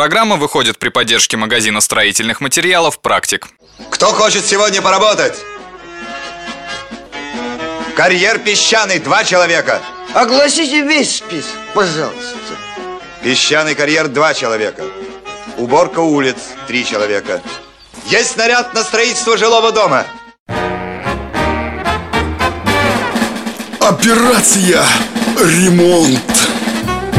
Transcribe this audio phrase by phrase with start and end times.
[0.00, 3.48] программа выходит при поддержке магазина строительных материалов «Практик».
[3.90, 5.34] Кто хочет сегодня поработать?
[7.94, 9.82] Карьер песчаный, два человека.
[10.14, 12.34] Огласите весь список, пожалуйста.
[13.22, 14.84] Песчаный карьер, два человека.
[15.58, 17.42] Уборка улиц, три человека.
[18.06, 20.06] Есть снаряд на строительство жилого дома.
[23.80, 24.82] Операция
[25.38, 26.59] «Ремонт».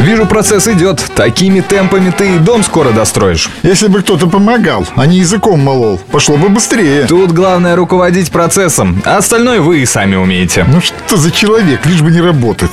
[0.02, 0.99] Вижу, процесс идет.
[1.15, 3.50] Такими темпами ты и дом скоро достроишь.
[3.61, 7.05] Если бы кто-то помогал, а не языком молол, пошло бы быстрее.
[7.05, 10.65] Тут главное руководить процессом, а остальное вы и сами умеете.
[10.68, 12.71] Ну что за человек, лишь бы не работать.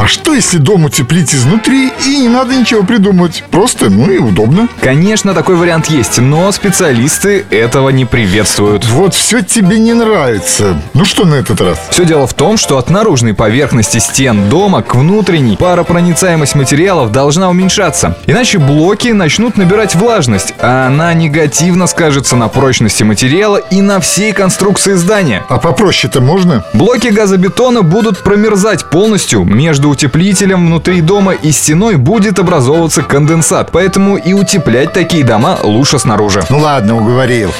[0.00, 3.44] А что если дом утеплить изнутри и не надо ничего придумывать?
[3.50, 4.66] Просто, ну и удобно.
[4.80, 8.86] Конечно, такой вариант есть, но специалисты этого не приветствуют.
[8.86, 10.80] Вот все тебе не нравится.
[10.94, 11.78] Ну что на этот раз?
[11.90, 17.50] Все дело в том, что от наружной поверхности стен дома к внутренней паропроницаемость материалов должна
[17.50, 18.16] уменьшаться.
[18.26, 24.32] Иначе блоки начнут набирать влажность, а она негативно скажется на прочности материала и на всей
[24.32, 25.44] конструкции здания.
[25.50, 26.64] А попроще-то можно?
[26.72, 34.16] Блоки газобетона будут промерзать полностью между утеплителем внутри дома и стеной будет образовываться конденсат, поэтому
[34.16, 36.42] и утеплять такие дома лучше снаружи.
[36.48, 37.52] Ну ладно, уговорил.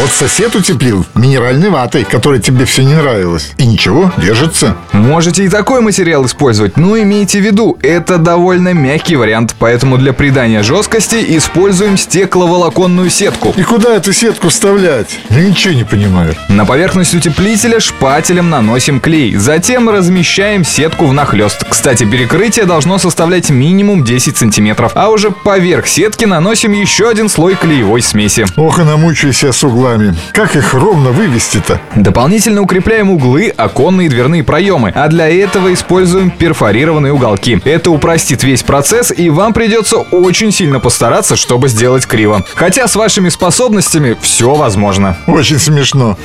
[0.00, 3.50] Вот сосед утеплил минеральной ватой, которая тебе все не нравилось.
[3.56, 4.76] И ничего, держится.
[4.92, 10.12] Можете и такой материал использовать, но имейте в виду, это довольно мягкий вариант, поэтому для
[10.12, 13.52] придания жесткости используем стекловолоконную сетку.
[13.56, 15.18] И куда эту сетку вставлять?
[15.30, 16.36] Я ничего не понимаю.
[16.48, 21.64] На поверхность утеплителя шпателем наносим клей, затем размещаем сетку внахлёст.
[21.68, 27.56] Кстати, перекрытие должно составлять минимум 10 сантиметров, а уже поверх сетки наносим еще один слой
[27.56, 28.46] клеевой смеси.
[28.56, 30.14] Ох, и намучаюсь я с углами.
[30.32, 31.80] Как их ровно вывести-то?
[31.96, 37.60] Дополнительно укрепляем углы, оконные и дверные проемы, а для этого используем перфорированные уголки.
[37.64, 42.44] Это упростит весь процесс, и вам придется очень сильно постараться, чтобы сделать криво.
[42.54, 45.16] Хотя с вашими способностями все возможно.
[45.26, 46.16] Очень смешно.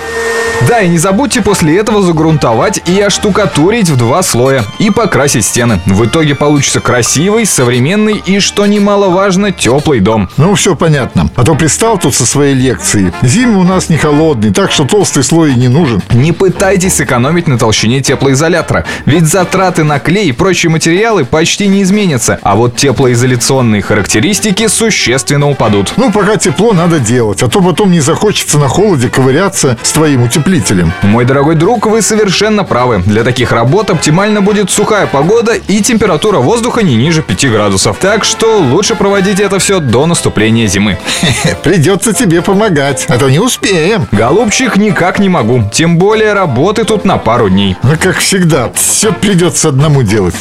[0.67, 5.81] Да, и не забудьте после этого загрунтовать и оштукатурить в два слоя и покрасить стены.
[5.85, 10.29] В итоге получится красивый, современный и, что немаловажно, теплый дом.
[10.37, 11.29] Ну, все понятно.
[11.35, 13.11] А то пристал тут со своей лекцией.
[13.53, 16.01] Зимы у нас не холодный, так что толстый слой не нужен.
[16.09, 21.83] Не пытайтесь сэкономить на толщине теплоизолятора, ведь затраты на клей и прочие материалы почти не
[21.83, 25.93] изменятся, а вот теплоизоляционные характеристики существенно упадут.
[25.97, 30.23] Ну, пока тепло надо делать, а то потом не захочется на холоде ковыряться с твоим
[30.23, 30.91] утеплителем.
[31.03, 33.03] Мой дорогой друг, вы совершенно правы.
[33.05, 37.97] Для таких работ оптимально будет сухая погода и температура воздуха не ниже 5 градусов.
[37.99, 40.97] Так что лучше проводить это все до наступления зимы.
[41.63, 44.07] Придется тебе помогать, а то не успеем.
[44.11, 45.63] Голубчик, никак не могу.
[45.71, 47.77] Тем более работы тут на пару дней.
[47.83, 50.35] Ну, как всегда, все придется одному делать.